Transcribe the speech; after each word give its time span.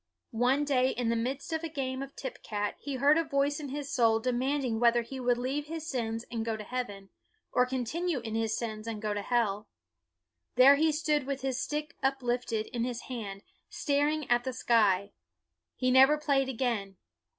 One 0.31 0.65
day 0.65 0.89
in 0.89 1.09
the 1.09 1.15
midst 1.15 1.53
of 1.53 1.63
a 1.63 1.69
game 1.69 2.01
of 2.01 2.15
tip 2.15 2.41
cat, 2.41 2.73
he 2.79 2.95
heard 2.95 3.19
a 3.19 3.23
voice 3.23 3.59
in 3.59 3.69
his 3.69 3.93
soul 3.93 4.19
demanding 4.19 4.79
whether 4.79 5.03
he 5.03 5.19
would 5.19 5.37
leave 5.37 5.67
his 5.67 5.85
sins 5.87 6.25
and 6.31 6.43
go 6.43 6.57
to 6.57 6.63
heaven, 6.63 7.11
or 7.51 7.67
continue 7.67 8.19
in 8.21 8.33
his 8.33 8.57
sins 8.57 8.87
and 8.87 8.99
go 8.99 9.13
to 9.13 9.21
hell. 9.21 9.67
There 10.55 10.75
he 10.75 10.91
stood 10.91 11.27
with 11.27 11.41
his 11.41 11.61
stick 11.61 11.95
uplifted 12.01 12.65
in 12.65 12.83
his 12.83 13.01
hand, 13.01 13.43
staring 13.69 14.27
at 14.27 14.43
the 14.43 14.53
sky. 14.53 15.11
He 15.75 15.91
never 15.91 16.17
played 16.17 16.49
again. 16.49 16.97